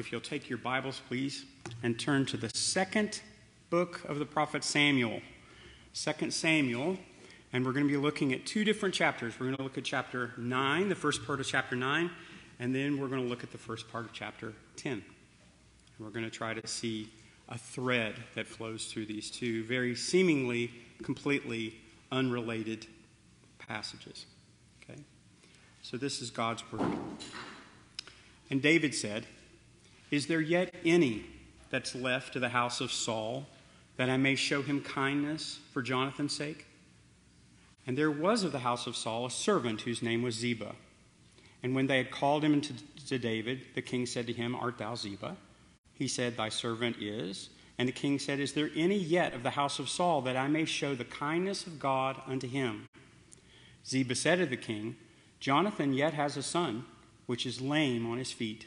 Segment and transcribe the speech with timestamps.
[0.00, 1.44] if you'll take your Bibles, please,
[1.82, 3.20] and turn to the second
[3.68, 5.20] book of the prophet Samuel.
[5.92, 6.96] Second Samuel,
[7.52, 9.34] and we're going to be looking at two different chapters.
[9.38, 12.10] We're going to look at chapter 9, the first part of chapter 9,
[12.58, 14.92] and then we're going to look at the first part of chapter 10.
[14.94, 15.02] And
[15.98, 17.10] we're going to try to see
[17.50, 20.70] a thread that flows through these two very seemingly
[21.02, 21.74] completely
[22.10, 22.86] unrelated
[23.58, 24.24] passages.
[24.82, 24.98] Okay?
[25.82, 26.96] So this is God's word.
[28.48, 29.26] And David said,
[30.10, 31.24] is there yet any
[31.70, 33.46] that's left to the house of Saul,
[33.96, 36.66] that I may show him kindness for Jonathan's sake?
[37.86, 40.74] And there was of the house of Saul a servant whose name was Ziba.
[41.62, 42.72] And when they had called him to,
[43.08, 45.36] to David, the king said to him, Art thou Ziba?
[45.94, 47.50] He said, Thy servant is.
[47.78, 50.48] And the king said, Is there any yet of the house of Saul that I
[50.48, 52.86] may show the kindness of God unto him?
[53.86, 54.96] Ziba said to the king,
[55.40, 56.84] Jonathan yet has a son,
[57.26, 58.66] which is lame on his feet.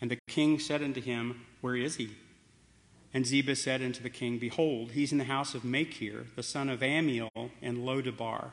[0.00, 2.10] And the king said unto him, Where is he?
[3.12, 6.68] And Ziba said unto the king, Behold, he's in the house of Machir, the son
[6.68, 8.50] of Ammiel, in Lodabar.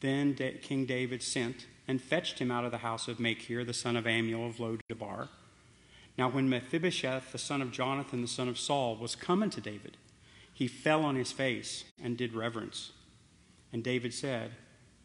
[0.00, 3.96] Then King David sent and fetched him out of the house of Machir, the son
[3.96, 5.28] of Ammiel of Lodabar.
[6.16, 9.96] Now, when Mephibosheth, the son of Jonathan, the son of Saul, was come unto David,
[10.52, 12.92] he fell on his face and did reverence.
[13.72, 14.52] And David said,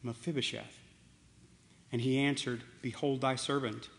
[0.04, 0.80] Mephibosheth.
[1.92, 3.89] And he answered, Behold thy servant.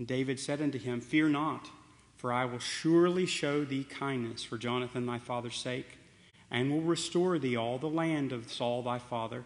[0.00, 1.68] And David said unto him, Fear not,
[2.16, 5.98] for I will surely show thee kindness for Jonathan thy father's sake,
[6.50, 9.44] and will restore thee all the land of Saul thy father,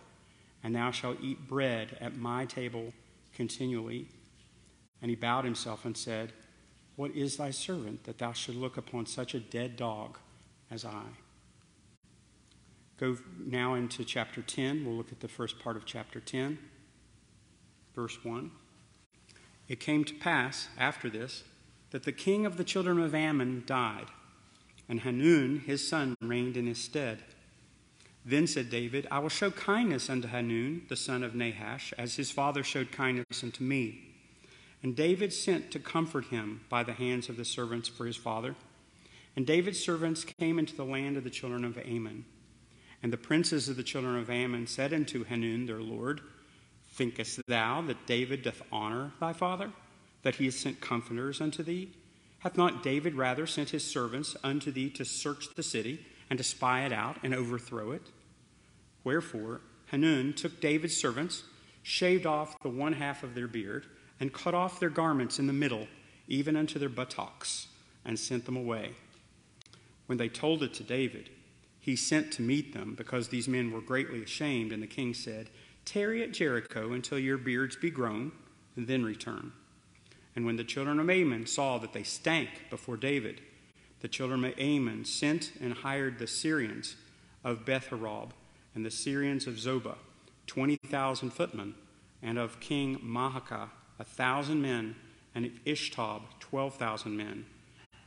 [0.62, 2.92] and thou shalt eat bread at my table
[3.34, 4.06] continually.
[5.02, 6.32] And he bowed himself and said,
[6.94, 10.18] What is thy servant that thou should look upon such a dead dog
[10.70, 11.02] as I?
[12.96, 14.84] Go now into chapter 10.
[14.84, 16.60] We'll look at the first part of chapter 10,
[17.96, 18.52] verse 1.
[19.68, 21.44] It came to pass after this
[21.90, 24.06] that the king of the children of Ammon died,
[24.88, 27.22] and Hanun his son reigned in his stead.
[28.24, 32.30] Then said David, I will show kindness unto Hanun, the son of Nahash, as his
[32.30, 34.00] father showed kindness unto me.
[34.82, 38.54] And David sent to comfort him by the hands of the servants for his father.
[39.36, 42.24] And David's servants came into the land of the children of Ammon.
[43.02, 46.22] And the princes of the children of Ammon said unto Hanun their lord,
[46.94, 49.72] Thinkest thou that David doth honor thy father,
[50.22, 51.90] that he has sent comforters unto thee?
[52.38, 56.44] Hath not David rather sent his servants unto thee to search the city, and to
[56.44, 58.10] spy it out, and overthrow it?
[59.02, 61.42] Wherefore Hanun took David's servants,
[61.82, 63.86] shaved off the one half of their beard,
[64.20, 65.88] and cut off their garments in the middle,
[66.28, 67.66] even unto their buttocks,
[68.04, 68.92] and sent them away.
[70.06, 71.30] When they told it to David,
[71.80, 75.50] he sent to meet them, because these men were greatly ashamed, and the king said,
[75.84, 78.32] Tarry at Jericho until your beards be grown,
[78.76, 79.52] and then return.
[80.34, 83.40] And when the children of Ammon saw that they stank before David,
[84.00, 86.96] the children of Ammon sent and hired the Syrians
[87.44, 88.32] of Beth-horon
[88.74, 89.96] and the Syrians of Zobah,
[90.46, 91.74] 20,000 footmen,
[92.22, 93.68] and of King Maacah,
[93.98, 94.96] a thousand men,
[95.34, 97.46] and of Ishtob, 12,000 men.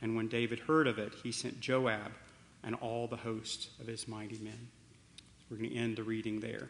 [0.02, 2.12] And when David heard of it, he sent Joab
[2.62, 4.68] and all the host of his mighty men.
[5.50, 6.68] We're going to end the reading there.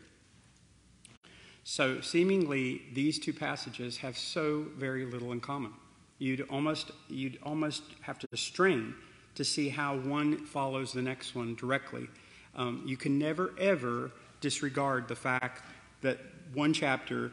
[1.71, 5.75] So, seemingly, these two passages have so very little in common.
[6.19, 8.95] You'd almost, you'd almost have to strain
[9.35, 12.09] to see how one follows the next one directly.
[12.57, 15.63] Um, you can never, ever disregard the fact
[16.01, 16.19] that
[16.55, 17.33] one chapter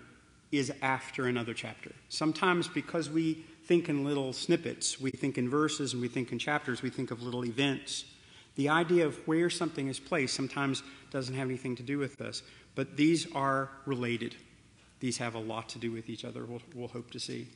[0.52, 1.94] is after another chapter.
[2.10, 6.40] Sometimes, because we think in little snippets, we think in verses and we think in
[6.40, 8.04] chapters, we think of little events.
[8.56, 12.44] The idea of where something is placed sometimes doesn't have anything to do with this,
[12.74, 14.36] But these are related.
[15.00, 17.48] These have a lot to do with each other, we'll, we'll hope to see.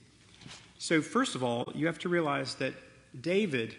[0.77, 2.73] So, first of all, you have to realize that
[3.19, 3.75] David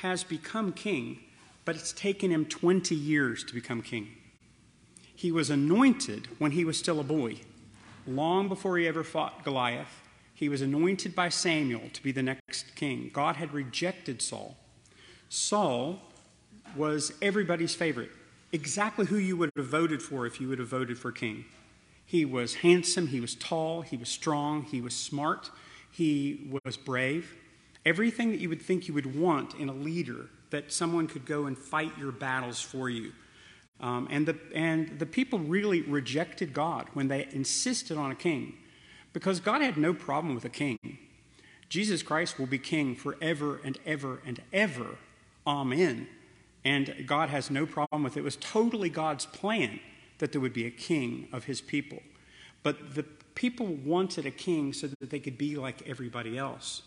[0.00, 1.18] has become king,
[1.64, 4.08] but it's taken him 20 years to become king.
[5.14, 7.40] He was anointed when he was still a boy,
[8.06, 10.00] long before he ever fought Goliath.
[10.32, 13.10] He was anointed by Samuel to be the next king.
[13.12, 14.56] God had rejected Saul.
[15.28, 16.00] Saul
[16.76, 18.10] was everybody's favorite
[18.52, 21.44] exactly who you would have voted for if you would have voted for king.
[22.04, 25.50] He was handsome, he was tall, he was strong, he was smart,
[25.90, 27.36] he was brave.
[27.84, 31.44] Everything that you would think you would want in a leader, that someone could go
[31.44, 33.12] and fight your battles for you.
[33.80, 38.54] Um, and, the, and the people really rejected God when they insisted on a king
[39.12, 40.78] because God had no problem with a king.
[41.68, 44.96] Jesus Christ will be king forever and ever and ever.
[45.46, 46.08] Amen.
[46.68, 48.20] And God has no problem with it.
[48.20, 49.80] It was totally God's plan
[50.18, 52.02] that there would be a king of his people.
[52.62, 53.04] But the
[53.34, 56.82] people wanted a king so that they could be like everybody else.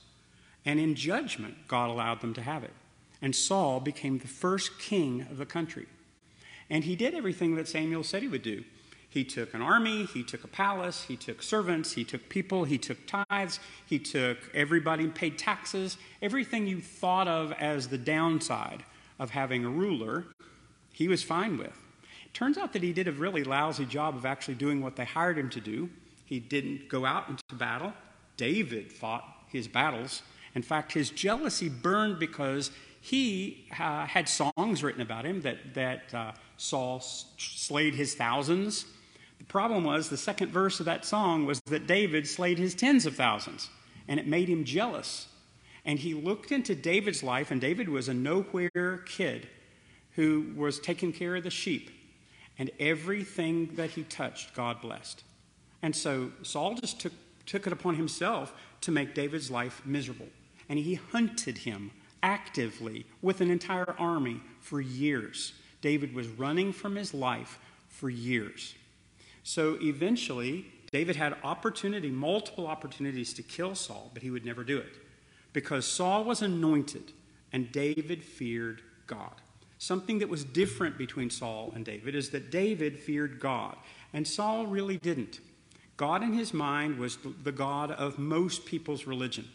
[0.66, 2.74] And in judgment, God allowed them to have it.
[3.24, 5.88] And Saul became the first king of the country.
[6.70, 8.64] And he did everything that Samuel said he would do.
[9.10, 12.78] He took an army, he took a palace, he took servants, he took people, he
[12.78, 18.84] took tithes, he took everybody, paid taxes, everything you thought of as the downside
[19.22, 20.26] of having a ruler,
[20.92, 21.78] he was fine with.
[22.26, 25.06] It turns out that he did a really lousy job of actually doing what they
[25.06, 25.90] hired him to do.
[26.26, 27.94] He didn't go out into battle.
[28.36, 30.24] David fought his battles.
[30.56, 36.14] In fact, his jealousy burned because he uh, had songs written about him that, that
[36.14, 38.86] uh, Saul slayed his thousands
[39.42, 43.08] the problem was the second verse of that song was that David slayed his tens
[43.08, 43.72] of thousands,
[44.08, 45.28] and it made him jealous.
[45.86, 49.48] And he looked into David's life, and David was a nowhere kid
[50.12, 51.90] who was taking care of the sheep.
[52.60, 55.24] And everything that he touched, God blessed.
[55.82, 57.14] And so Saul just took,
[57.46, 60.28] took it upon himself to make David's life miserable.
[60.70, 61.92] And he hunted him
[62.22, 65.54] actively with an entire army for years.
[65.82, 67.58] David was running from his life
[67.88, 68.76] for years.
[69.44, 74.78] So eventually, David had opportunity, multiple opportunities to kill Saul, but he would never do
[74.78, 74.98] it
[75.54, 77.12] because Saul was anointed
[77.52, 79.34] and David feared God.
[79.78, 83.76] Something that was different between Saul and David is that David feared God,
[84.14, 85.40] and Saul really didn't.
[85.98, 89.48] God in his mind was the God of most people's religion.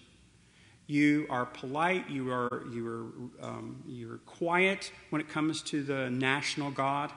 [0.87, 6.10] You are polite, you are, you are um, you're quiet when it comes to the
[6.10, 7.12] national God.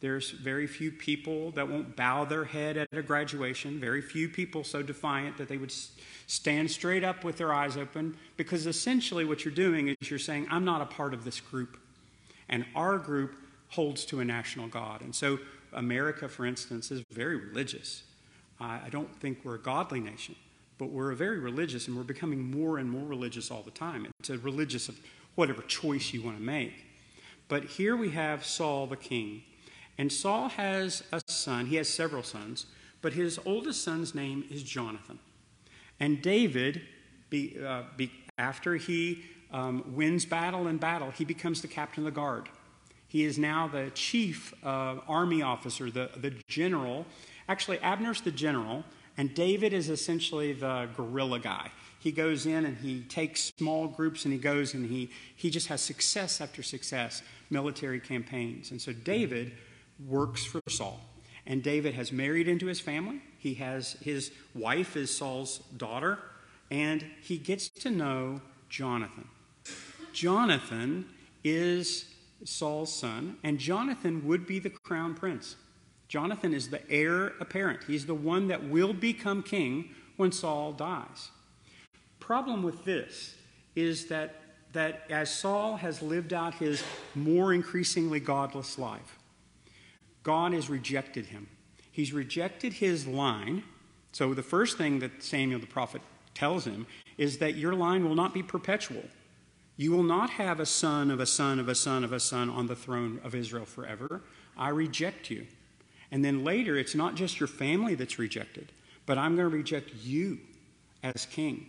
[0.00, 4.64] There's very few people that won't bow their head at a graduation, very few people
[4.64, 5.72] so defiant that they would
[6.26, 10.46] stand straight up with their eyes open, because essentially what you're doing is you're saying,
[10.50, 11.76] I'm not a part of this group.
[12.48, 13.34] And our group
[13.68, 15.02] holds to a national God.
[15.02, 15.38] And so
[15.72, 18.02] America, for instance, is very religious.
[18.58, 20.34] I don't think we're a godly nation,
[20.78, 24.06] but we're a very religious, and we're becoming more and more religious all the time.
[24.18, 24.98] It's a religious of
[25.34, 26.72] whatever choice you want to make.
[27.48, 29.42] But here we have Saul the king
[30.00, 32.64] and Saul has a son, he has several sons,
[33.02, 35.18] but his oldest son's name is Jonathan.
[36.00, 36.80] And David,
[37.28, 42.14] be, uh, be, after he um, wins battle and battle, he becomes the captain of
[42.14, 42.48] the guard.
[43.08, 47.04] He is now the chief uh, army officer, the, the general.
[47.46, 48.84] Actually, Abner's the general,
[49.18, 51.72] and David is essentially the guerrilla guy.
[51.98, 55.66] He goes in and he takes small groups and he goes and he, he just
[55.66, 58.70] has success after success, military campaigns.
[58.70, 59.52] And so David
[60.08, 61.00] works for Saul.
[61.46, 63.20] And David has married into his family.
[63.38, 66.18] He has his wife is Saul's daughter,
[66.70, 69.28] and he gets to know Jonathan.
[70.12, 71.06] Jonathan
[71.42, 72.06] is
[72.44, 75.56] Saul's son, and Jonathan would be the crown prince.
[76.08, 77.84] Jonathan is the heir apparent.
[77.86, 81.30] He's the one that will become king when Saul dies.
[82.18, 83.36] Problem with this
[83.76, 84.42] is that,
[84.72, 86.82] that as Saul has lived out his
[87.14, 89.19] more increasingly godless life,
[90.30, 91.48] God has rejected him.
[91.90, 93.64] He's rejected his line.
[94.12, 96.02] So, the first thing that Samuel the prophet
[96.34, 96.86] tells him
[97.18, 99.02] is that your line will not be perpetual.
[99.76, 102.48] You will not have a son of a son of a son of a son
[102.48, 104.22] on the throne of Israel forever.
[104.56, 105.48] I reject you.
[106.12, 108.70] And then later, it's not just your family that's rejected,
[109.06, 110.38] but I'm going to reject you
[111.02, 111.66] as king.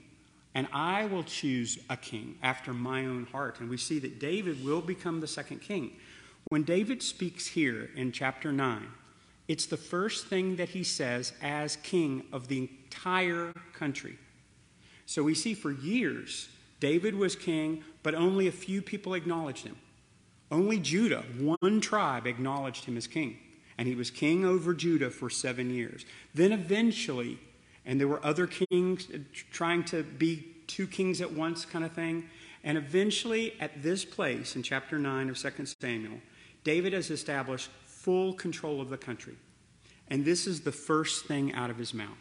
[0.54, 3.60] And I will choose a king after my own heart.
[3.60, 5.94] And we see that David will become the second king.
[6.50, 8.88] When David speaks here in chapter 9,
[9.48, 14.18] it's the first thing that he says as king of the entire country.
[15.06, 19.78] So we see for years, David was king, but only a few people acknowledged him.
[20.52, 23.38] Only Judah, one tribe, acknowledged him as king.
[23.78, 26.06] And he was king over Judah for seven years.
[26.34, 27.40] Then eventually,
[27.86, 29.08] and there were other kings
[29.52, 32.30] trying to be two kings at once, kind of thing.
[32.64, 36.20] And eventually, at this place in chapter 9 of 2 Samuel,
[36.64, 39.36] David has established full control of the country.
[40.08, 42.18] And this is the first thing out of his mouth.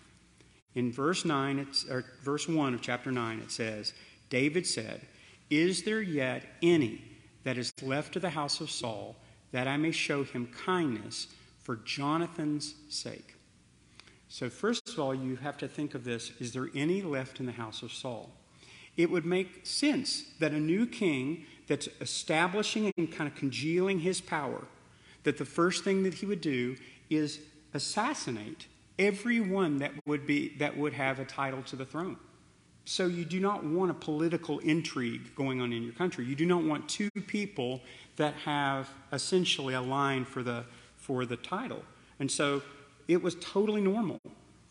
[0.75, 3.93] In verse 9, it's, or verse 1 of chapter 9, it says,
[4.29, 5.07] David said,
[5.49, 7.03] Is there yet any
[7.43, 9.17] that is left of the house of Saul
[9.51, 11.27] that I may show him kindness
[11.61, 13.35] for Jonathan's sake?
[14.29, 17.47] So, first of all, you have to think of this is there any left in
[17.47, 18.31] the house of Saul?
[18.97, 24.21] It would make sense that a new king that's establishing and kind of congealing his
[24.21, 24.65] power,
[25.23, 26.77] that the first thing that he would do
[27.09, 27.39] is
[27.75, 28.67] assassinate
[28.99, 32.17] everyone that would be that would have a title to the throne.
[32.87, 36.25] So you do not want a political intrigue going on in your country.
[36.25, 37.83] You do not want two people
[38.17, 40.65] that have essentially a line for the
[40.97, 41.85] for the title.
[42.19, 42.63] And so
[43.07, 44.19] it was totally normal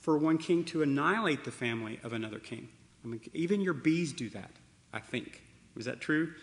[0.01, 2.67] for one king to annihilate the family of another king.
[3.05, 4.51] I mean, even your bees do that.
[4.91, 5.48] I think.
[5.79, 6.33] Was that true?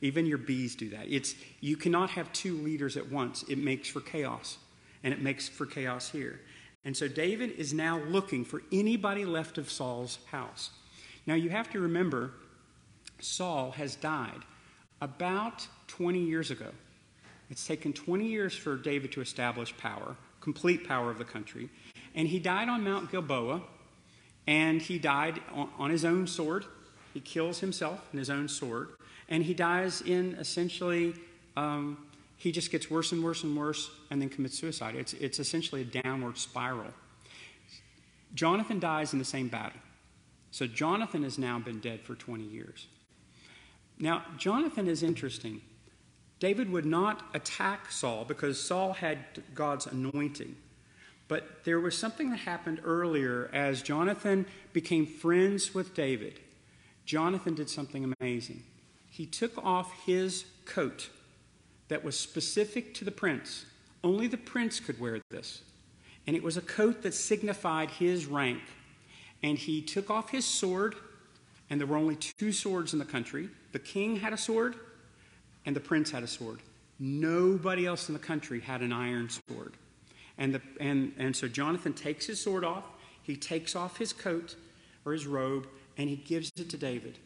[0.00, 1.06] Even your bees do that.
[1.08, 3.44] It's you cannot have two leaders at once.
[3.48, 4.58] It makes for chaos.
[5.04, 6.40] And it makes for chaos here.
[6.84, 10.70] And so David is now looking for anybody left of Saul's house.
[11.24, 12.32] Now you have to remember
[13.20, 14.42] Saul has died
[15.00, 16.72] about 20 years ago.
[17.48, 21.68] It's taken 20 years for David to establish power, complete power of the country.
[22.16, 23.62] And he died on Mount Gilboa,
[24.48, 25.40] and he died
[25.78, 26.64] on, his own sword.
[27.12, 28.90] He kills himself in his own sword.
[29.28, 31.14] And he dies in essentially,
[31.56, 31.98] um,
[32.36, 34.94] he just gets worse and worse and worse and then commits suicide.
[34.96, 36.92] It's, it's essentially a downward spiral.
[38.34, 39.80] Jonathan dies in the same battle.
[40.50, 42.86] So Jonathan has now been dead for 20 years.
[43.98, 45.60] Now, Jonathan is interesting.
[46.40, 49.18] David would not attack Saul because Saul had
[49.54, 50.56] God's anointing.
[51.28, 56.40] But there was something that happened earlier as Jonathan became friends with David.
[57.10, 58.62] Jonathan did something amazing.
[59.10, 61.10] He took off his coat
[61.88, 63.66] that was specific to the prince.
[64.04, 65.62] Only the prince could wear this.
[66.28, 68.62] And it was a coat that signified his rank.
[69.42, 70.94] And he took off his sword,
[71.68, 73.48] and there were only two swords in the country.
[73.72, 74.76] The king had a sword,
[75.66, 76.60] and the prince had a sword.
[77.00, 79.72] Nobody else in the country had an iron sword.
[80.38, 82.84] And, the, and, and so Jonathan takes his sword off,
[83.20, 84.54] he takes off his coat
[85.04, 85.66] or his robe,
[86.00, 87.18] and he gives it to David.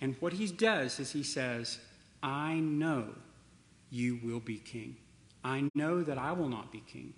[0.00, 1.78] And what he does is he says,
[2.24, 3.04] I know
[3.88, 4.96] you will be king.
[5.44, 7.14] I know that I will not be king.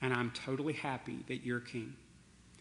[0.00, 1.92] And I'm totally happy that you're king.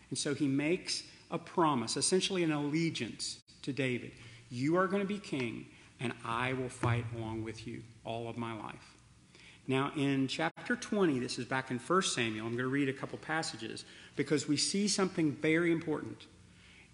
[0.09, 4.11] And so he makes a promise, essentially an allegiance to David.
[4.49, 5.65] You are going to be king,
[6.01, 8.97] and I will fight along with you all of my life.
[9.65, 12.93] Now, in chapter 20, this is back in 1 Samuel, I'm going to read a
[12.93, 13.85] couple passages
[14.17, 16.25] because we see something very important.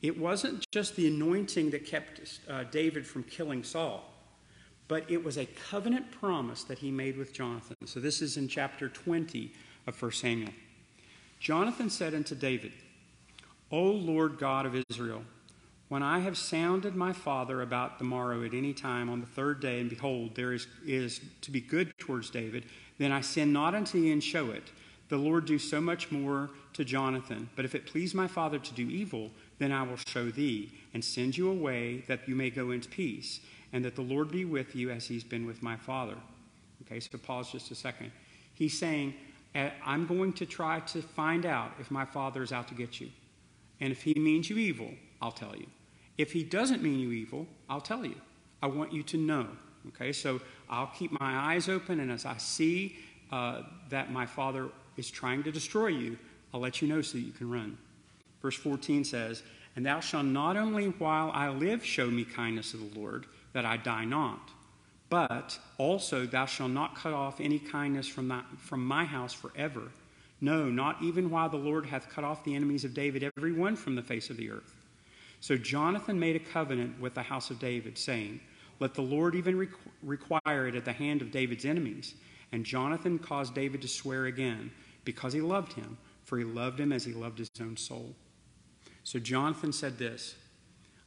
[0.02, 4.04] It wasn't just the anointing that kept uh, David from killing Saul,
[4.88, 7.76] but it was a covenant promise that he made with Jonathan.
[7.86, 9.52] So this is in chapter 20
[9.88, 10.54] of 1 Samuel.
[11.40, 12.74] Jonathan said unto David,
[13.72, 15.24] O Lord God of Israel,
[15.90, 19.62] when I have sounded my father about the morrow at any time on the third
[19.62, 22.66] day, and behold, there is, is to be good towards David,
[22.98, 24.72] then I sin not unto thee and show it.
[25.10, 27.50] The Lord do so much more to Jonathan.
[27.56, 31.04] But if it please my father to do evil, then I will show thee, and
[31.04, 33.40] send you away that you may go into peace,
[33.74, 36.16] and that the Lord be with you as he's been with my father.
[36.84, 38.12] Okay, so pause just a second.
[38.54, 39.14] He's saying,
[39.56, 43.10] I'm going to try to find out if my father is out to get you.
[43.80, 45.68] And if he means you evil, I'll tell you.
[46.18, 48.16] If he doesn't mean you evil, I'll tell you.
[48.62, 49.48] I want you to know.
[49.90, 52.98] Okay, so I'll keep my eyes open, and as I see
[53.32, 56.18] uh, that my father is trying to destroy you,
[56.54, 57.78] I'll let you know so you can run.
[58.42, 59.44] Verse 14 says,
[59.76, 63.66] And thou shalt not only while I live show me kindness of the Lord, that
[63.66, 64.52] I die not,
[65.10, 69.84] but also thou shalt not cut off any kindness from, my, from my house forever.
[70.40, 73.76] No, not even while the Lord hath cut off the enemies of David, every one
[73.76, 74.76] from the face of the earth.
[75.40, 78.40] So Jonathan made a covenant with the house of David, saying,
[78.80, 79.68] Let the Lord even
[80.04, 82.16] require it at the hand of David's enemies.
[82.52, 84.72] And Jonathan caused David to swear again,
[85.06, 88.14] because he loved him, for he loved him as he loved his own soul.
[89.08, 90.36] So Jonathan said this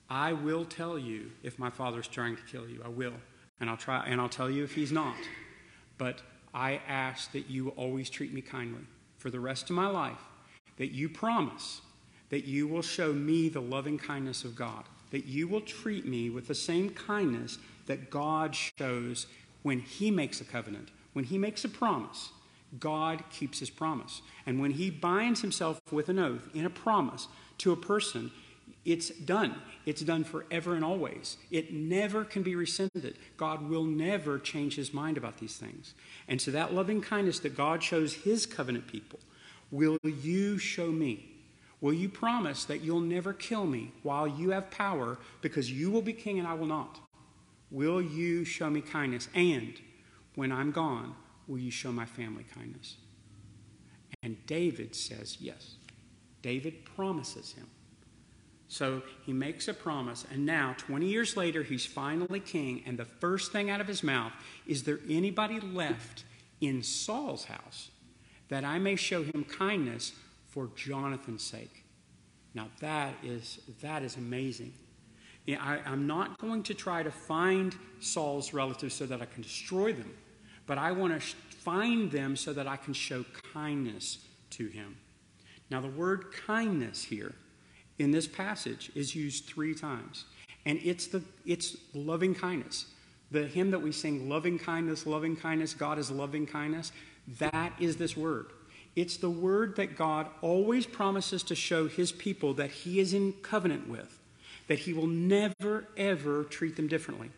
[0.09, 2.80] I will tell you if my father is trying to kill you.
[2.83, 3.12] I will.
[3.61, 5.19] And I'll try and I'll tell you if he's not.
[5.99, 6.23] But
[6.54, 8.87] I ask that you always treat me kindly
[9.19, 10.23] for the rest of my life,
[10.78, 11.83] that you promise
[12.30, 16.30] that you will show me the loving kindness of God, that you will treat me
[16.30, 19.26] with the same kindness that God shows
[19.62, 22.30] when He makes a covenant, when He makes a promise.
[22.78, 24.23] God keeps His promise.
[24.47, 27.28] And when He binds Himself with an oath in a promise
[27.60, 28.30] to a person,
[28.84, 29.54] it's done.
[29.86, 31.36] It's done forever and always.
[31.50, 33.18] It never can be rescinded.
[33.36, 35.94] God will never change his mind about these things.
[36.28, 39.20] And so, that loving kindness that God shows his covenant people,
[39.70, 41.26] will you show me?
[41.80, 46.02] Will you promise that you'll never kill me while you have power because you will
[46.02, 47.00] be king and I will not?
[47.70, 49.28] Will you show me kindness?
[49.34, 49.74] And
[50.34, 51.14] when I'm gone,
[51.46, 52.96] will you show my family kindness?
[54.22, 55.76] And David says yes.
[56.42, 57.66] David promises him.
[58.68, 63.04] So he makes a promise, and now, 20 years later, he's finally king, and the
[63.04, 64.32] first thing out of his mouth
[64.64, 66.23] is there anybody left
[66.61, 67.90] in Saul's house
[68.49, 70.12] that I may show him kindness
[70.47, 71.85] for Jonathan's sake.
[72.54, 74.73] Now that is that is amazing.
[75.49, 79.92] I, I'm not going to try to find Saul's relatives so that I can destroy
[79.92, 80.12] them,
[80.66, 81.20] but I want to
[81.56, 84.18] find them so that I can show kindness
[84.50, 84.97] to him.
[85.70, 87.34] Now, the word kindness here
[87.98, 90.24] in this passage is used three times.
[90.66, 92.86] And it's the it's loving kindness.
[93.30, 96.90] The hymn that we sing, loving kindness, loving kindness, God is loving kindness,
[97.38, 98.46] that is this word.
[98.96, 103.34] It's the word that God always promises to show his people that he is in
[103.34, 104.18] covenant with,
[104.66, 107.30] that he will never, ever treat them differently.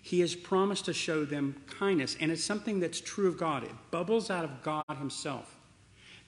[0.00, 3.64] He has promised to show them kindness, and it's something that's true of God.
[3.64, 5.56] It bubbles out of God himself.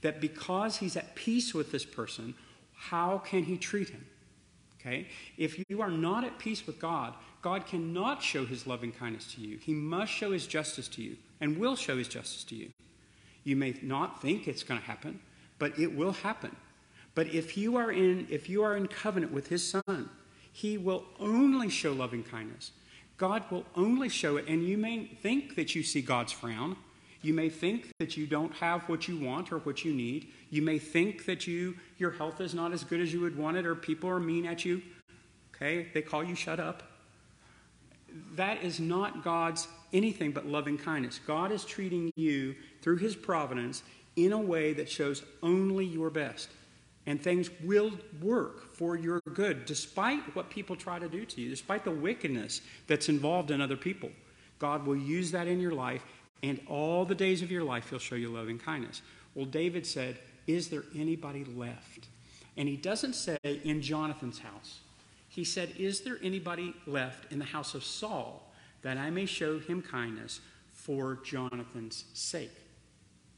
[0.02, 2.34] That because he's at peace with this person,
[2.74, 4.04] how can he treat him?
[4.80, 5.06] Okay?
[5.38, 9.40] If you are not at peace with God, God cannot show his loving kindness to
[9.40, 9.58] you.
[9.58, 12.70] He must show his justice to you and will show his justice to you.
[13.44, 15.20] You may not think it's going to happen,
[15.58, 16.54] but it will happen.
[17.14, 20.08] But if you are in if you are in covenant with his son,
[20.52, 22.72] he will only show loving kindness.
[23.18, 26.76] God will only show it and you may think that you see God's frown.
[27.22, 30.32] You may think that you don't have what you want or what you need.
[30.50, 33.56] You may think that you your health is not as good as you would want
[33.56, 34.82] it or people are mean at you.
[35.54, 35.88] Okay?
[35.94, 36.82] They call you shut up
[38.36, 41.20] that is not God's anything but loving kindness.
[41.26, 43.82] God is treating you through his providence
[44.16, 46.50] in a way that shows only your best.
[47.06, 51.50] And things will work for your good, despite what people try to do to you,
[51.50, 54.10] despite the wickedness that's involved in other people.
[54.60, 56.04] God will use that in your life,
[56.42, 59.02] and all the days of your life, He'll show you loving kindness.
[59.34, 62.08] Well, David said, Is there anybody left?
[62.56, 64.80] And he doesn't say, In Jonathan's house
[65.32, 69.58] he said, Is there anybody left in the house of Saul that I may show
[69.58, 72.52] him kindness for Jonathan's sake?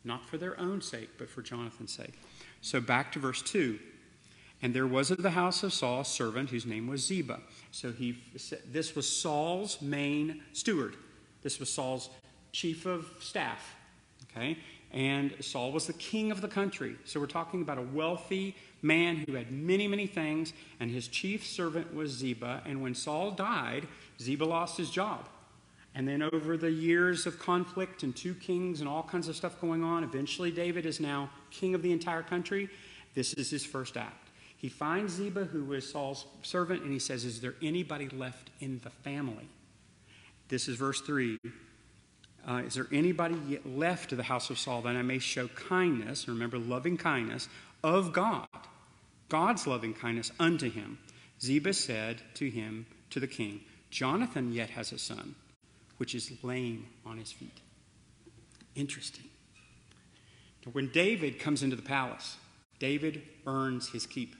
[0.02, 2.18] Not for their own sake, but for Jonathan's sake.
[2.62, 3.78] So back to verse 2.
[4.60, 7.38] And there was at the house of Saul a servant whose name was Ziba.
[7.70, 8.18] So he,
[8.72, 10.96] this was Saul's main steward.
[11.42, 12.10] This was Saul's
[12.54, 13.74] chief of staff.
[14.30, 14.56] Okay?
[14.92, 16.94] And Saul was the king of the country.
[17.04, 21.44] So we're talking about a wealthy, man who had many, many things, and his chief
[21.44, 22.62] servant was Ziba.
[22.64, 23.88] And when Saul died,
[24.20, 25.28] Ziba lost his job.
[25.96, 29.60] And then, over the years of conflict and two kings and all kinds of stuff
[29.60, 32.68] going on, eventually David is now king of the entire country.
[33.14, 34.28] This is his first act.
[34.56, 38.80] He finds Ziba, who was Saul's servant, and he says, Is there anybody left in
[38.82, 39.48] the family?
[40.48, 41.38] This is verse 3.
[42.46, 46.28] Uh, is there anybody left to the house of Saul that I may show kindness,
[46.28, 47.48] remember, loving kindness,
[47.82, 48.46] of God
[49.28, 50.98] God's loving kindness unto him.
[51.40, 55.34] Ziba said to him, to the king, Jonathan yet has a son,
[55.96, 57.60] which is lame on his feet.
[58.74, 59.24] Interesting.
[60.72, 62.36] When David comes into the palace,
[62.78, 64.34] David earns his keep.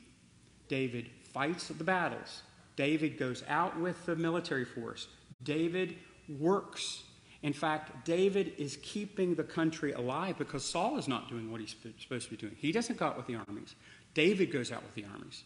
[0.69, 2.43] David fights the battles.
[2.77, 5.09] David goes out with the military force.
[5.43, 5.97] David
[6.39, 7.03] works.
[7.45, 11.77] In fact, David is keeping the country alive because Saul is not doing what he's
[12.01, 12.57] supposed to be doing.
[12.59, 13.75] He doesn't go out with the armies.
[14.15, 15.43] David goes out with the armies.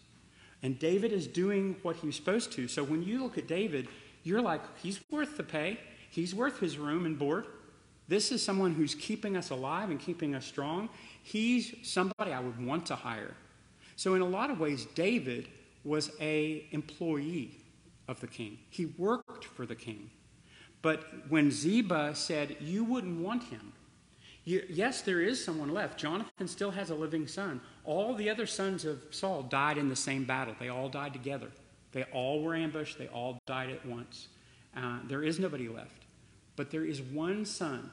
[0.62, 2.68] And David is doing what he's supposed to.
[2.68, 3.88] So when you look at David,
[4.22, 5.80] you're like, he's worth the pay.
[6.08, 7.46] He's worth his room and board.
[8.06, 10.88] This is someone who's keeping us alive and keeping us strong.
[11.24, 13.34] He's somebody I would want to hire.
[13.96, 15.48] So in a lot of ways, David
[15.82, 17.58] was a employee
[18.06, 18.58] of the king.
[18.70, 20.10] He worked for the king.
[20.82, 23.72] But when Ziba said, You wouldn't want him,
[24.48, 25.98] you, yes, there is someone left.
[25.98, 27.60] Jonathan still has a living son.
[27.84, 30.54] All the other sons of Saul died in the same battle.
[30.58, 31.48] They all died together.
[31.92, 32.96] They all were ambushed.
[32.96, 34.28] They all died at once.
[34.74, 36.06] Uh, there is nobody left.
[36.56, 37.90] But there is one son,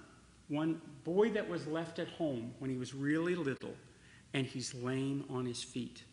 [0.48, 3.74] one boy that was left at home when he was really little,
[4.34, 6.04] and he's lame on his feet.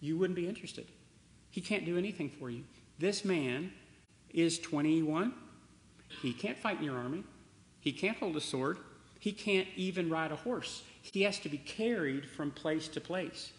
[0.00, 0.86] You wouldn't be interested.
[1.50, 2.62] He can't do anything for you.
[3.00, 3.72] This man
[4.30, 5.34] is 21.
[6.22, 7.24] He can't fight in your army.
[7.80, 8.78] He can't hold a sword.
[9.18, 10.82] He can't even ride a horse.
[11.02, 13.52] He has to be carried from place to place.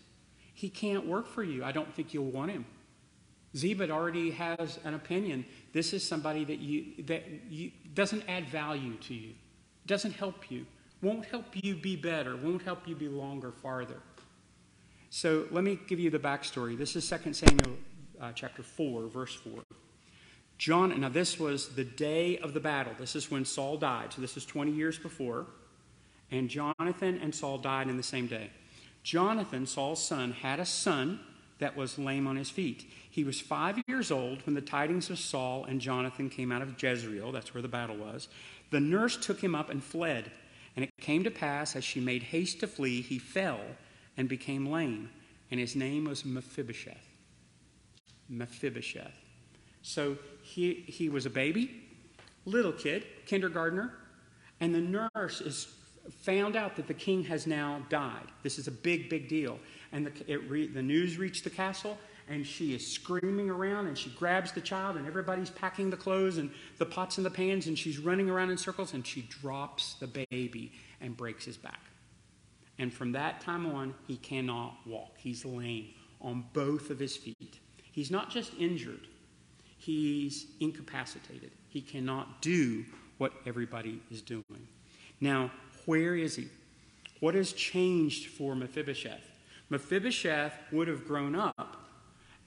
[0.54, 1.64] He can't work for you.
[1.64, 2.66] I don't think you'll want him.
[3.56, 5.46] Ziba already has an opinion.
[5.74, 9.34] This is somebody that you that you, doesn't add value to you,
[9.88, 10.66] doesn't help you,
[11.02, 14.02] won't help you be better, won't help you be longer, farther.
[15.10, 16.78] So let me give you the backstory.
[16.78, 17.78] This is 2 Samuel
[18.22, 19.64] uh, chapter 4, verse 4.
[20.60, 22.92] John, now this was the day of the battle.
[23.00, 24.12] This is when Saul died.
[24.12, 25.48] So this is 20 years before.
[26.32, 28.52] And Jonathan and Saul died in the same day.
[29.02, 31.22] Jonathan, Saul's son, had a son
[31.60, 32.92] that was lame on his feet.
[33.10, 36.82] He was five years old when the tidings of Saul and Jonathan came out of
[36.82, 37.32] Jezreel.
[37.32, 38.28] That's where the battle was.
[38.70, 40.30] The nurse took him up and fled.
[40.76, 43.62] And it came to pass, as she made haste to flee, he fell
[44.18, 45.10] and became lame.
[45.52, 47.08] And his name was Mephibosheth.
[48.28, 49.29] Mephibosheth.
[49.90, 51.82] So he, he was a baby,
[52.46, 53.92] little kid, kindergartner,
[54.60, 55.74] and the nurse is
[56.22, 58.28] found out that the king has now died.
[58.44, 59.58] This is a big, big deal.
[59.92, 61.98] And the, re, the news reached the castle,
[62.28, 66.38] and she is screaming around and she grabs the child and everybody's packing the clothes
[66.38, 69.96] and the pots and the pans and she's running around in circles and she drops
[69.96, 70.72] the baby
[71.02, 71.82] and breaks his back.
[72.78, 75.16] And from that time on, he cannot walk.
[75.18, 75.88] He's lame
[76.22, 77.60] on both of his feet.
[77.92, 79.08] He's not just injured,
[79.80, 81.52] he's incapacitated.
[81.70, 82.86] He cannot do
[83.18, 84.68] what everybody is doing.
[85.20, 85.52] Now,
[85.86, 86.48] where is he?
[87.20, 89.30] What has changed for Mephibosheth?
[89.70, 91.78] Mephibosheth would have grown up,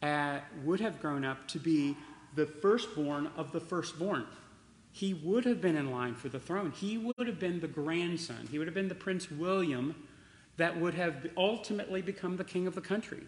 [0.02, 1.96] uh, would have grown up to be
[2.34, 4.26] the firstborn of the firstborn.
[4.92, 6.72] He would have been in line for the throne.
[6.72, 8.48] He would have been the grandson.
[8.50, 9.94] He would have been the Prince William
[10.56, 13.22] that would have ultimately become the king of the country.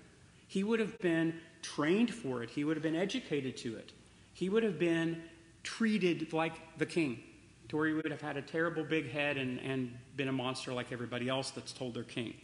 [0.46, 2.50] He would have been trained for it.
[2.50, 3.92] He would have been educated to it.
[4.32, 5.22] He would have been
[5.62, 7.20] treated like the king,
[7.68, 10.72] to where he would have had a terrible big head and, and been a monster
[10.72, 12.34] like everybody else that's told their king.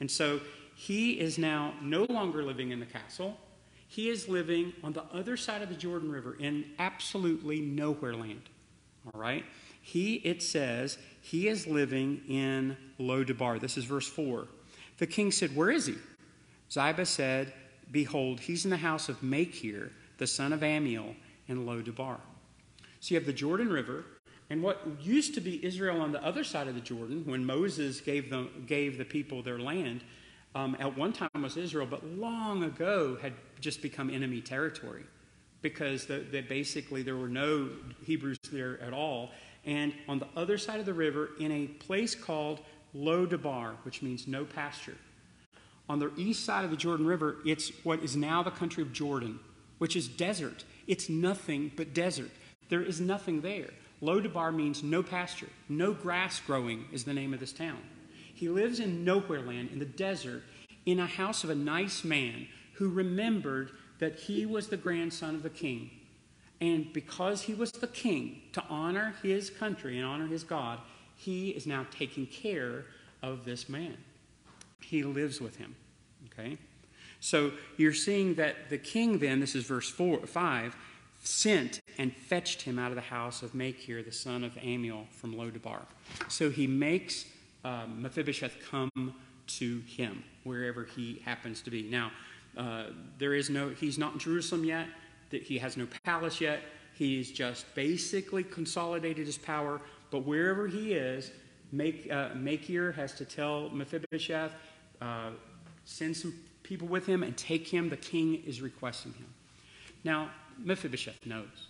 [0.00, 0.40] And so
[0.74, 3.36] he is now no longer living in the castle.
[3.86, 8.48] He is living on the other side of the Jordan River in absolutely nowhere land.
[9.06, 9.44] All right?
[9.82, 13.60] He, it says, he is living in Lodabar.
[13.60, 14.48] This is verse 4.
[14.98, 15.96] The king said, Where is he?
[16.74, 17.52] Ziba said,
[17.92, 21.14] Behold, he's in the house of Machir, the son of Ammiel,
[21.46, 22.18] in Lodabar.
[22.98, 24.04] So you have the Jordan River,
[24.50, 28.00] and what used to be Israel on the other side of the Jordan, when Moses
[28.00, 30.02] gave, them, gave the people their land,
[30.56, 35.04] um, at one time was Israel, but long ago had just become enemy territory
[35.62, 37.70] because the, the basically there were no
[38.04, 39.30] Hebrews there at all.
[39.64, 42.60] And on the other side of the river, in a place called
[42.94, 44.96] Lodabar, which means no pasture,
[45.88, 48.92] on the east side of the Jordan River, it's what is now the country of
[48.92, 49.38] Jordan,
[49.78, 50.64] which is desert.
[50.86, 52.30] It's nothing but desert.
[52.68, 53.70] There is nothing there.
[54.02, 57.78] Lodabar means no pasture, no grass growing is the name of this town.
[58.34, 60.42] He lives in nowhere land, in the desert,
[60.84, 63.70] in a house of a nice man who remembered
[64.00, 65.90] that he was the grandson of the king.
[66.60, 70.80] And because he was the king, to honor his country and honor his God,
[71.16, 72.86] he is now taking care
[73.22, 73.96] of this man
[74.84, 75.74] he lives with him.
[76.26, 76.56] Okay?
[77.20, 80.76] So you're seeing that the king then, this is verse four, 5,
[81.22, 85.34] sent and fetched him out of the house of Machir, the son of Ammiel, from
[85.34, 85.80] Lodabar.
[86.28, 87.24] So he makes
[87.64, 89.14] uh, Mephibosheth come
[89.46, 91.82] to him, wherever he happens to be.
[91.82, 92.10] Now,
[92.56, 92.84] uh,
[93.18, 94.86] there is no, he's not in Jerusalem yet,
[95.30, 96.60] that he has no palace yet.
[96.94, 101.30] He's just basically consolidated his power, but wherever he is,
[101.72, 104.52] Make, uh, Machir has to tell Mephibosheth,
[105.00, 105.30] uh,
[105.84, 107.88] send some people with him and take him.
[107.88, 109.26] The king is requesting him.
[110.02, 111.68] Now, Mephibosheth knows.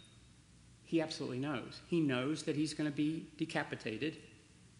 [0.85, 1.81] He absolutely knows.
[1.89, 4.19] He knows that he's going to be decapitated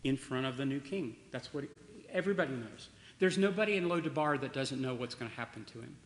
[0.05, 1.17] in front of the new king.
[1.31, 1.65] That's what
[2.13, 2.89] everybody knows.
[3.19, 5.97] There's nobody in Lodabar that doesn't know what's going to happen to him.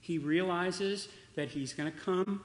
[0.00, 2.42] He realizes that he's going to come,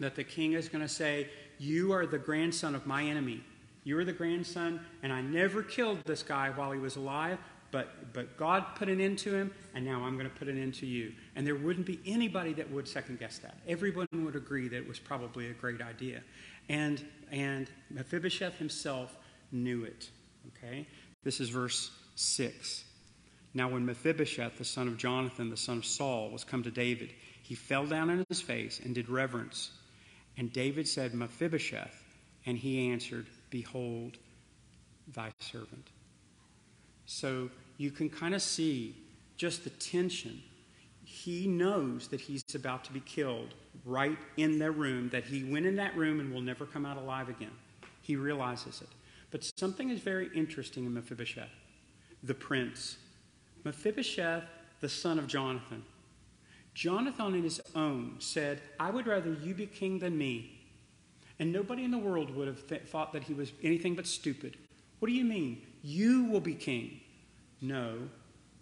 [0.00, 3.42] that the king is going to say, You are the grandson of my enemy.
[3.84, 7.38] You are the grandson, and I never killed this guy while he was alive,
[7.74, 10.62] but, but God put an end to him, and now I'm going to put an
[10.62, 11.12] end to you.
[11.34, 13.56] And there wouldn't be anybody that would second guess that.
[13.66, 16.20] Everyone would agree that it was probably a great idea.
[16.68, 19.16] And, and Mephibosheth himself
[19.50, 20.08] knew it.
[20.56, 20.86] Okay?
[21.24, 22.84] This is verse 6.
[23.54, 27.12] Now, when Mephibosheth, the son of Jonathan, the son of Saul, was come to David,
[27.42, 29.72] he fell down on his face and did reverence.
[30.36, 32.04] And David said, Mephibosheth.
[32.46, 34.16] And he answered, Behold,
[35.12, 35.88] thy servant.
[37.06, 38.96] So you can kind of see
[39.36, 40.42] just the tension.
[41.04, 45.66] He knows that he's about to be killed right in their room, that he went
[45.66, 47.50] in that room and will never come out alive again.
[48.02, 48.88] He realizes it.
[49.30, 51.50] But something is very interesting in Mephibosheth,
[52.22, 52.96] the prince.
[53.64, 54.44] Mephibosheth,
[54.80, 55.84] the son of Jonathan.
[56.74, 60.60] Jonathan, in his own, said, I would rather you be king than me.
[61.38, 64.56] And nobody in the world would have th- thought that he was anything but stupid.
[64.98, 65.62] What do you mean?
[65.82, 67.00] You will be king.
[67.64, 67.96] No,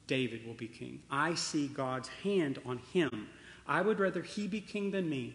[0.06, 1.02] David will be king.
[1.10, 3.28] I see God's hand on him.
[3.66, 5.34] I would rather he be king than me.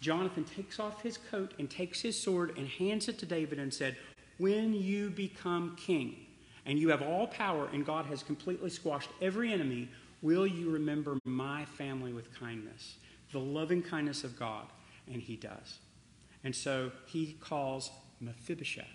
[0.00, 3.74] Jonathan takes off his coat and takes his sword and hands it to David and
[3.74, 3.96] said,
[4.38, 6.14] When you become king
[6.64, 9.88] and you have all power and God has completely squashed every enemy,
[10.22, 12.96] will you remember my family with kindness?
[13.32, 14.66] The loving kindness of God.
[15.12, 15.80] And he does.
[16.44, 18.86] And so he calls Mephibosheth.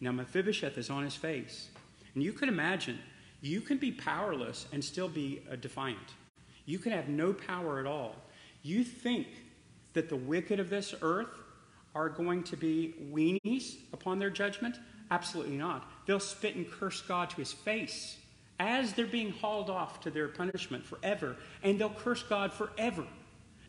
[0.00, 1.68] Now, Mephibosheth is on his face.
[2.16, 2.98] And you could imagine,
[3.42, 6.14] you can be powerless and still be a defiant.
[6.64, 8.16] You can have no power at all.
[8.62, 9.26] You think
[9.92, 11.28] that the wicked of this earth
[11.94, 14.76] are going to be weenies upon their judgment?
[15.10, 15.90] Absolutely not.
[16.06, 18.16] They'll spit and curse God to his face
[18.58, 23.06] as they're being hauled off to their punishment forever, and they'll curse God forever.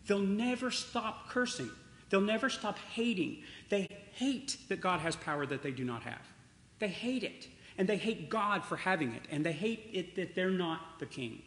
[0.07, 1.69] They'll never stop cursing.
[2.09, 3.43] They'll never stop hating.
[3.67, 6.21] They hate that God has power that they do not have.
[6.79, 7.49] They hate it.
[7.77, 9.23] And they hate God for having it.
[9.29, 11.41] And they hate it that they're not the king.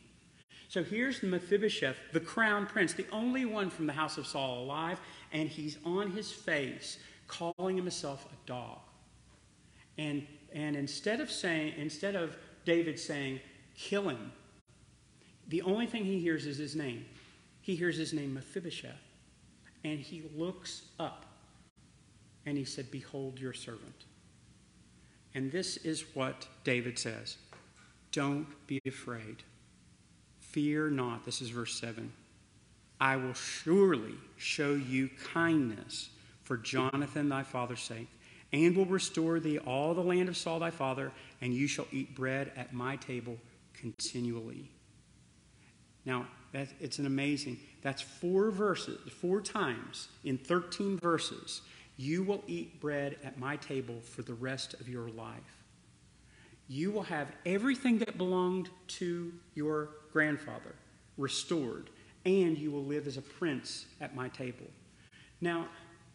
[0.69, 5.01] So here's Mephibosheth, the crown prince, the only one from the house of Saul alive,
[5.33, 8.79] and he's on his face calling himself a dog.
[9.99, 13.41] And, and instead of saying, instead of David saying,
[13.77, 14.31] kill him,
[15.49, 17.05] the only thing he hears is his name.
[17.61, 18.95] He hears his name Mephibosheth.
[19.83, 21.27] And he looks up
[22.47, 24.05] and he said, Behold your servant.
[25.35, 27.37] And this is what David says
[28.13, 29.43] Don't be afraid.
[30.41, 31.25] Fear not.
[31.25, 32.13] This is verse 7.
[33.01, 36.11] I will surely show you kindness
[36.43, 38.09] for Jonathan thy father's sake,
[38.53, 42.15] and will restore thee all the land of Saul thy father, and you shall eat
[42.15, 43.39] bread at my table
[43.73, 44.69] continually.
[46.05, 51.63] Now, it's an amazing, that's four verses, four times in 13 verses.
[52.01, 55.67] You will eat bread at my table for the rest of your life.
[56.67, 60.75] You will have everything that belonged to your grandfather
[61.19, 61.91] restored,
[62.25, 64.65] and you will live as a prince at my table.
[65.43, 65.69] Now,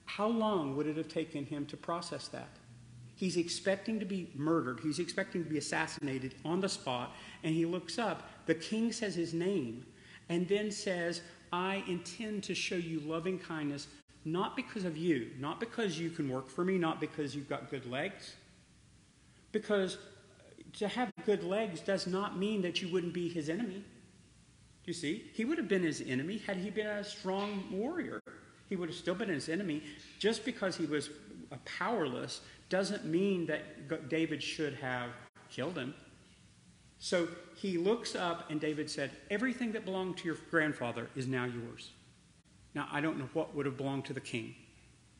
[0.05, 2.49] how long would it have taken him to process that?
[3.13, 4.79] He's expecting to be murdered.
[4.81, 7.13] He's expecting to be assassinated on the spot.
[7.43, 8.27] And he looks up.
[8.47, 9.85] The king says his name
[10.29, 11.21] and then says,
[11.53, 13.85] I intend to show you loving kindness,
[14.25, 17.69] not because of you, not because you can work for me, not because you've got
[17.69, 18.35] good legs.
[19.51, 19.97] Because
[20.73, 23.83] to have good legs does not mean that you wouldn't be his enemy.
[24.85, 28.21] You see, he would have been his enemy had he been a strong warrior.
[28.67, 29.83] He would have still been his enemy.
[30.19, 31.09] Just because he was
[31.63, 35.09] powerless doesn't mean that David should have
[35.49, 35.93] killed him.
[36.97, 41.45] So he looks up, and David said, Everything that belonged to your grandfather is now
[41.45, 41.91] yours.
[42.75, 44.53] Now, I don't know what would have belonged to the king,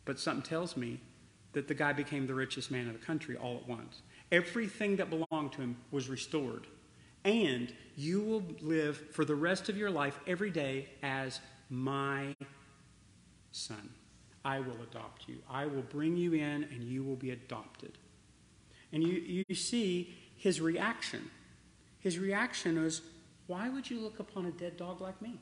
[0.04, 1.00] but something tells me
[1.54, 4.02] that the guy became the richest man in the country all at once.
[4.32, 6.68] Everything that belonged to him was restored.
[7.24, 11.40] And you will live for the rest of your life every day as
[11.70, 12.36] my
[13.52, 13.90] son.
[14.44, 15.38] I will adopt you.
[15.50, 17.98] I will bring you in, and you will be adopted.
[18.92, 21.32] And you, you see his reaction.
[22.00, 23.02] His reaction was,
[23.48, 25.40] Why would you look upon a dead dog like me?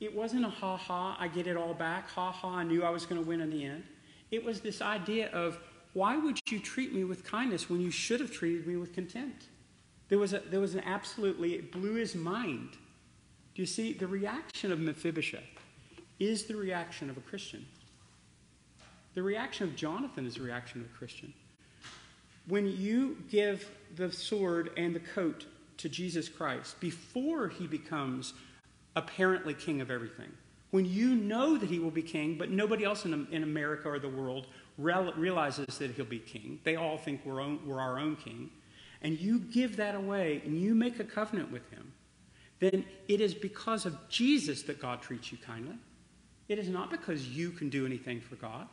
[0.00, 2.90] It wasn't a ha ha, I get it all back, ha ha, I knew I
[2.90, 3.84] was going to win in the end.
[4.30, 5.58] It was this idea of,
[5.92, 9.46] Why would you treat me with kindness when you should have treated me with contempt?
[10.08, 12.70] There was, a, there was an absolutely, it blew his mind.
[13.54, 15.44] Do you see the reaction of Mephibosheth?
[16.18, 17.66] is the reaction of a Christian.
[19.14, 21.32] The reaction of Jonathan is the reaction of a Christian.
[22.48, 25.46] When you give the sword and the coat
[25.78, 28.34] to Jesus Christ before he becomes
[28.96, 30.30] apparently king of everything,
[30.70, 33.98] when you know that he will be king, but nobody else in, in America or
[33.98, 38.16] the world realizes that he'll be king, they all think we're, own, we're our own
[38.16, 38.50] king,
[39.02, 41.92] and you give that away and you make a covenant with him,
[42.58, 45.76] then it is because of Jesus that God treats you kindly.
[46.48, 48.66] It is not because you can do anything for God.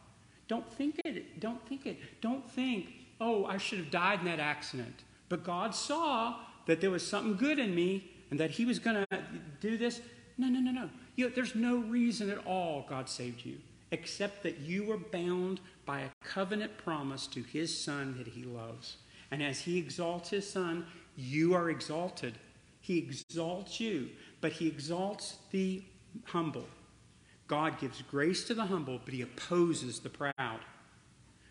[0.48, 1.40] Don't think it.
[1.40, 2.00] Don't think it.
[2.22, 2.88] Don't think,
[3.20, 5.04] oh, I should have died in that accident.
[5.30, 9.06] But God saw that there was something good in me and that He was going
[9.12, 9.24] to
[9.60, 10.02] do this.
[10.38, 10.90] No, no, no, no.
[11.16, 13.58] You know, there's no reason at all God saved you
[13.92, 18.98] except that you were bound by a covenant promise to His Son that He loves.
[19.30, 22.34] And as He exalts His Son, you are exalted.
[22.80, 25.84] He exalts you, but He exalts the
[26.24, 26.66] humble.
[27.52, 30.60] God gives grace to the humble, but he opposes the proud.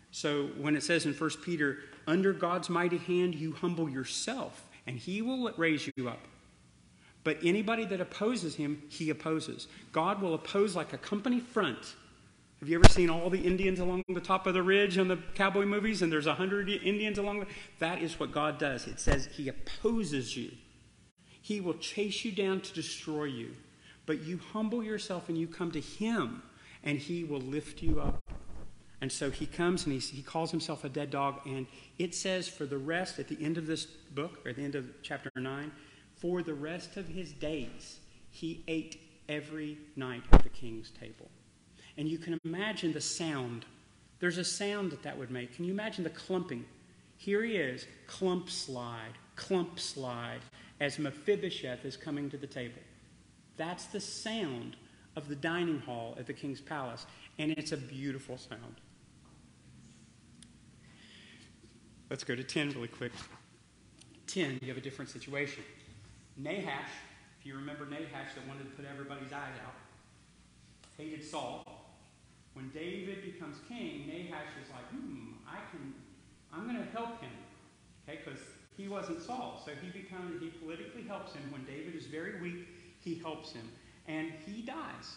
[0.09, 4.97] So when it says in 1 Peter, under God's mighty hand you humble yourself, and
[4.97, 6.27] he will raise you up.
[7.23, 9.67] But anybody that opposes him, he opposes.
[9.91, 11.95] God will oppose like a company front.
[12.59, 15.17] Have you ever seen all the Indians along the top of the ridge on the
[15.35, 17.47] cowboy movies and there's a hundred Indians along the
[17.79, 18.87] that is what God does.
[18.87, 20.51] It says he opposes you.
[21.41, 23.55] He will chase you down to destroy you
[24.05, 26.43] but you humble yourself and you come to Him,
[26.83, 28.21] and He will lift you up.
[28.99, 31.39] And so he comes and he, he calls himself a dead dog.
[31.47, 31.65] And
[31.97, 34.75] it says for the rest, at the end of this book, or at the end
[34.75, 35.71] of chapter 9,
[36.21, 41.29] for the rest of his days, he ate every night at the king's table.
[41.97, 43.65] And you can imagine the sound.
[44.19, 45.55] There's a sound that that would make.
[45.55, 46.63] Can you imagine the clumping?
[47.17, 50.41] Here he is, clump slide, clump slide,
[50.79, 52.81] as Mephibosheth is coming to the table.
[53.57, 54.75] That's the sound
[55.15, 57.07] of the dining hall at the king's palace,
[57.39, 58.75] and it's a beautiful sound.
[62.11, 63.11] Let's go to 10 really quick.
[64.27, 65.63] 10, you have a different situation.
[66.41, 66.89] Nahash,
[67.39, 69.75] if you remember Nahash that wanted to put everybody's eyes out,
[70.97, 71.65] hated Saul.
[72.53, 75.93] When David becomes king, Nahash is like, hmm, I can,
[76.53, 77.31] I'm going to help him.
[78.07, 78.39] Okay, because
[78.75, 79.61] he wasn't Saul.
[79.63, 81.43] So he becomes, he politically helps him.
[81.51, 82.67] When David is very weak,
[82.99, 83.67] he helps him.
[84.07, 85.15] And he dies.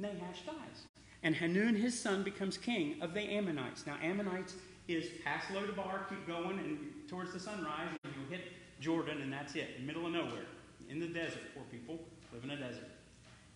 [0.00, 0.86] Nahash dies.
[1.22, 3.86] And Hanun, his son, becomes king of the Ammonites.
[3.86, 4.54] Now, Ammonites
[4.86, 9.54] is pass Lo-debar, keep going, and towards the sunrise, and you'll hit Jordan, and that's
[9.54, 10.46] it, middle of nowhere,
[10.88, 11.40] in the desert.
[11.54, 11.98] Poor people
[12.32, 12.88] live in a desert.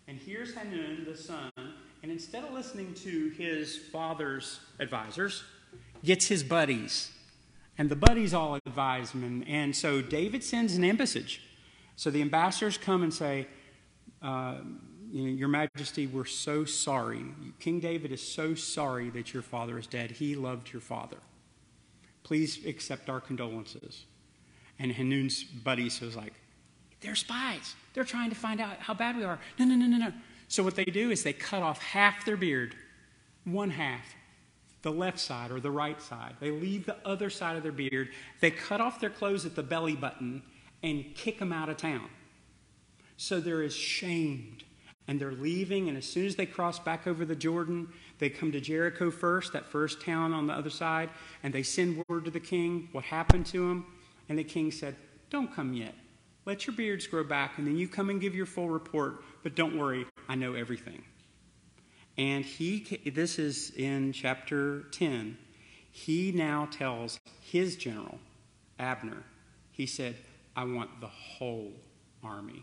[0.08, 1.50] And here's Hanun, the son,
[2.02, 5.44] and instead of listening to his father's advisors,
[6.04, 7.12] gets his buddies.
[7.78, 9.44] And the buddies all advise him.
[9.46, 11.40] And so David sends an embassage.
[11.96, 13.46] So the ambassadors come and say,
[14.20, 14.56] uh,
[15.10, 17.24] you know, Your Majesty, we're so sorry.
[17.60, 20.10] King David is so sorry that your father is dead.
[20.10, 21.18] He loved your father.
[22.22, 24.06] Please accept our condolences.
[24.82, 26.34] And Hanun's buddies was like,
[27.00, 27.76] They're spies.
[27.94, 29.38] They're trying to find out how bad we are.
[29.58, 30.12] No, no, no, no, no.
[30.48, 32.74] So what they do is they cut off half their beard,
[33.44, 34.04] one half,
[34.82, 36.34] the left side or the right side.
[36.40, 38.10] They leave the other side of their beard.
[38.40, 40.42] They cut off their clothes at the belly button
[40.82, 42.08] and kick them out of town.
[43.16, 44.64] So they're ashamed
[45.06, 45.88] and they're leaving.
[45.88, 49.52] And as soon as they cross back over the Jordan, they come to Jericho first,
[49.52, 51.08] that first town on the other side,
[51.44, 53.86] and they send word to the king what happened to them.
[54.32, 54.96] And the king said,
[55.28, 55.94] Don't come yet.
[56.46, 59.22] Let your beards grow back, and then you come and give your full report.
[59.42, 61.04] But don't worry, I know everything.
[62.16, 65.36] And he, this is in chapter 10.
[65.90, 68.18] He now tells his general,
[68.78, 69.22] Abner,
[69.70, 70.16] he said,
[70.56, 71.70] I want the whole
[72.24, 72.62] army,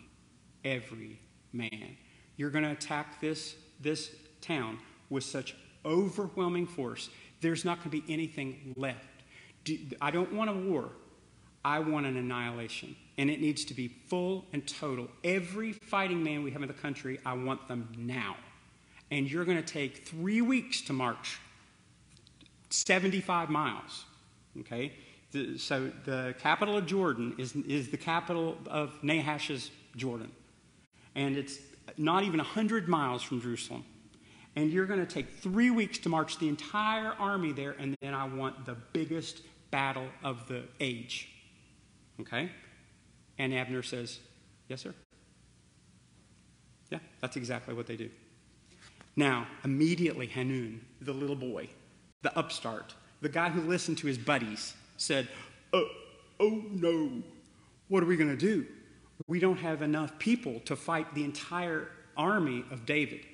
[0.65, 1.19] every
[1.53, 1.97] man.
[2.35, 4.79] You're going to attack this, this town
[5.11, 5.55] with such
[5.85, 9.05] overwhelming force, there's not going to be anything left.
[10.01, 10.89] I don't want a war.
[11.63, 12.95] I want an annihilation.
[13.17, 15.09] And it needs to be full and total.
[15.23, 18.37] Every fighting man we have in the country, I want them now.
[19.11, 21.39] And you're going to take three weeks to march
[22.69, 24.05] 75 miles.
[24.59, 24.93] Okay?
[25.57, 30.31] So the capital of Jordan is, is the capital of Nahash's Jordan.
[31.15, 31.59] And it's
[31.97, 33.83] not even 100 miles from Jerusalem.
[34.55, 38.13] And you're going to take three weeks to march the entire army there, and then
[38.13, 39.41] I want the biggest
[39.71, 41.29] battle of the age.
[42.21, 42.49] Okay?
[43.37, 44.19] And Abner says,
[44.67, 44.93] Yes, sir.
[46.91, 48.09] Yeah, that's exactly what they do.
[49.15, 51.69] Now, immediately Hanun, the little boy,
[52.21, 55.27] the upstart, the guy who listened to his buddies, said,
[55.73, 55.87] Oh,
[56.39, 57.23] oh no,
[57.87, 58.65] what are we going to do?
[59.27, 63.25] We don't have enough people to fight the entire army of David.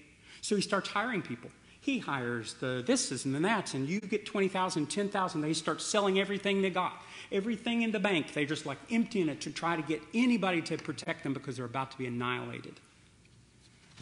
[0.41, 1.49] So he starts hiring people.
[1.85, 5.41] He hires the thises and the that's, and you get 20,000, 10,000.
[5.41, 6.99] They start selling everything they got,
[7.31, 8.33] everything in the bank.
[8.33, 11.65] They're just like emptying it to try to get anybody to protect them because they're
[11.65, 12.79] about to be annihilated.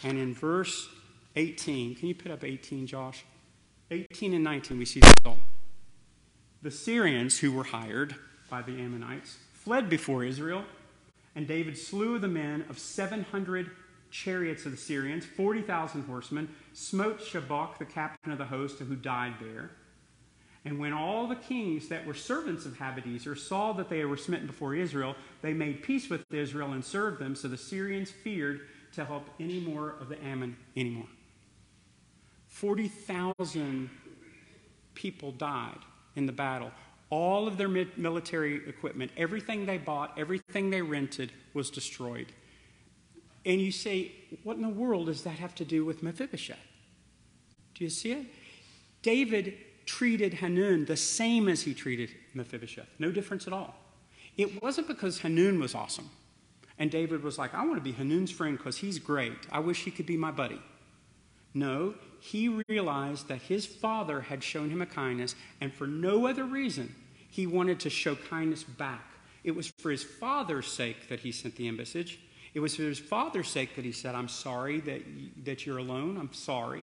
[0.02, 0.88] And in verse
[1.36, 3.26] 18, can you put up 18, Josh?
[3.92, 5.40] 18 and 19, we see the result.
[6.62, 8.16] The Syrians who were hired
[8.50, 10.64] by the Ammonites fled before Israel,
[11.36, 13.72] and David slew the men of 700
[14.14, 19.34] chariots of the Syrians, 40,000 horsemen, smote Shobach, the captain of the host, who died
[19.42, 19.72] there.
[20.66, 24.48] And when all the kings that were servants of Hadadezer saw that they were smitten
[24.48, 28.62] before Israel, they made peace with Israel and served them, so the Syrians feared
[28.94, 31.10] to help any more of the Ammon anymore.
[32.48, 33.90] 40,000
[34.94, 35.80] people died
[36.16, 36.72] in the battle.
[37.10, 42.32] All of their military equipment, everything they bought, everything they rented was destroyed.
[43.46, 44.12] And you say,
[44.44, 46.58] what in the world does that have to do with Mephibosheth?
[47.76, 48.26] Do you see it?
[49.02, 52.88] David treated Hanun the same as he treated Mephibosheth.
[53.00, 53.76] No difference at all.
[54.38, 56.10] It wasn't because Hanun was awesome.
[56.80, 59.38] And David was like, I want to be Hanun's friend because he's great.
[59.52, 60.62] I wish he could be my buddy.
[61.54, 66.46] No, he realized that his father had shown him a kindness, and for no other
[66.46, 66.96] reason,
[67.30, 69.06] he wanted to show kindness back.
[69.44, 72.20] It was for his father's sake that he sent the embassage.
[72.54, 75.02] It was for his father's sake that he said, I'm sorry that,
[75.46, 76.18] that you're alone.
[76.18, 76.82] I'm sorry.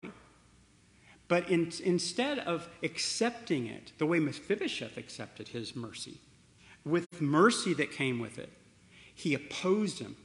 [1.28, 6.20] But in, instead of accepting it the way Mephibosheth accepted his mercy,
[6.84, 8.51] with mercy that came with it,
[9.13, 10.15] he opposed him.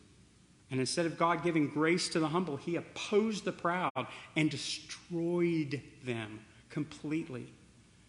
[0.71, 3.91] And instead of God giving grace to the humble, he opposed the proud
[4.35, 6.41] and destroyed them
[6.71, 7.53] completely.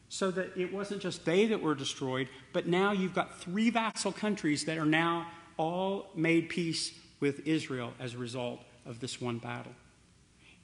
[0.07, 4.13] So that it wasn't just they that were destroyed, but now you've got three vassal
[4.13, 5.27] countries that are now
[5.57, 9.74] all made peace with Israel as a result of this one battle.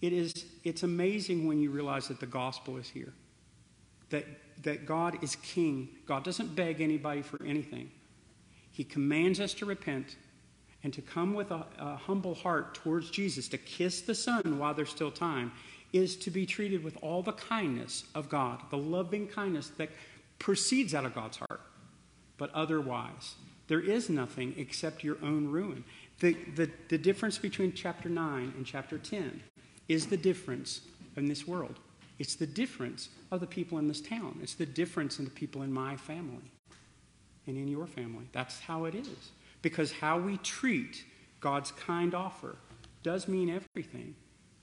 [0.01, 3.13] It is, it's amazing when you realize that the gospel is here,
[4.09, 4.25] that,
[4.63, 5.89] that God is king.
[6.05, 7.91] God doesn't beg anybody for anything.
[8.71, 10.15] He commands us to repent
[10.83, 14.73] and to come with a, a, humble heart towards Jesus, to kiss the Son while
[14.73, 15.51] there's still time,
[15.93, 19.89] is to be treated with all the kindness of God, the loving kindness that
[20.39, 21.61] proceeds out of God's heart.
[22.37, 23.35] But otherwise,
[23.67, 25.83] there is nothing except your own ruin.
[26.21, 29.41] The, the, the difference between chapter 9 and chapter 10
[29.87, 30.81] is the difference
[31.17, 31.79] in this world.
[32.19, 34.37] It's the difference of the people in this town.
[34.43, 36.51] It's the difference in the people in my family
[37.47, 38.25] and in your family.
[38.33, 39.31] That's how it is.
[39.63, 41.03] Because how we treat
[41.39, 42.55] God's kind offer
[43.01, 44.13] does mean everything.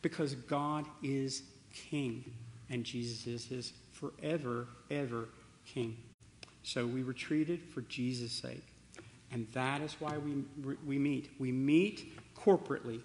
[0.01, 1.43] Because God is
[1.73, 2.33] King
[2.71, 5.29] and Jesus is his forever, ever
[5.67, 5.97] King.
[6.63, 8.63] So we were treated for Jesus' sake.
[9.31, 10.45] And that is why we,
[10.87, 11.31] we meet.
[11.39, 13.01] We meet corporately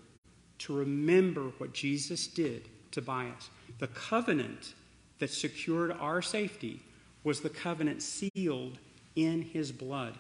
[0.60, 3.50] to remember what Jesus did to buy us.
[3.80, 4.74] The covenant
[5.20, 6.82] that secured our safety
[7.24, 8.78] was the covenant sealed
[9.16, 10.18] in his blood.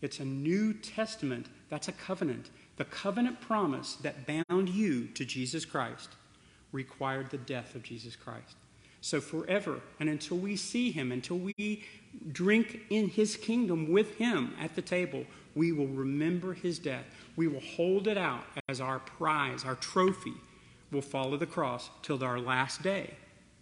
[0.00, 1.46] It's a New Testament.
[1.68, 2.50] That's a covenant.
[2.76, 6.10] The covenant promise that bound you to Jesus Christ
[6.72, 8.56] required the death of Jesus Christ.
[9.00, 11.84] So, forever, and until we see him, until we
[12.32, 15.24] drink in his kingdom with him at the table,
[15.54, 17.04] we will remember his death.
[17.36, 20.34] We will hold it out as our prize, our trophy.
[20.90, 23.14] We'll follow the cross till our last day,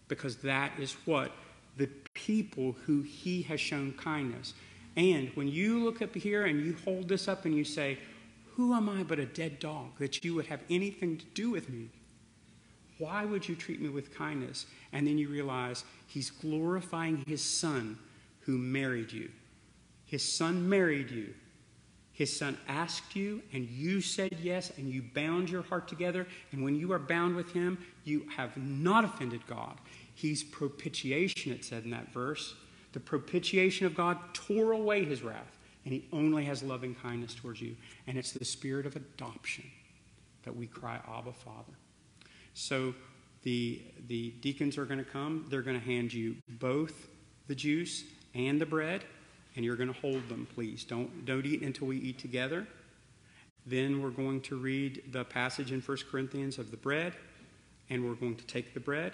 [0.08, 1.32] because that is what
[1.76, 4.54] the people who he has shown kindness.
[4.96, 7.98] And when you look up here and you hold this up and you say,
[8.54, 11.68] Who am I but a dead dog that you would have anything to do with
[11.68, 11.90] me?
[12.98, 14.66] Why would you treat me with kindness?
[14.92, 17.98] And then you realize he's glorifying his son
[18.40, 19.30] who married you.
[20.06, 21.34] His son married you.
[22.12, 26.26] His son asked you, and you said yes, and you bound your heart together.
[26.50, 29.76] And when you are bound with him, you have not offended God.
[30.14, 32.54] He's propitiation, it said in that verse.
[32.92, 37.60] The propitiation of God tore away his wrath, and he only has loving kindness towards
[37.60, 37.76] you.
[38.06, 39.64] And it's the spirit of adoption
[40.44, 41.74] that we cry, Abba, Father.
[42.56, 42.94] So
[43.42, 45.44] the, the deacons are going to come.
[45.50, 47.06] They're going to hand you both
[47.48, 48.02] the juice
[48.34, 49.04] and the bread,
[49.54, 50.82] and you're going to hold them, please.
[50.82, 52.66] Don't, don't eat until we eat together.
[53.66, 57.12] Then we're going to read the passage in 1 Corinthians of the bread,
[57.90, 59.12] and we're going to take the bread.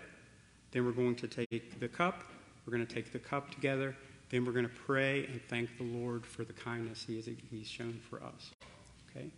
[0.70, 2.22] Then we're going to take the cup.
[2.64, 3.97] We're going to take the cup together.
[4.30, 7.66] Then we're going to pray and thank the Lord for the kindness he has, he's
[7.66, 8.53] shown for us.
[9.11, 9.32] Okay?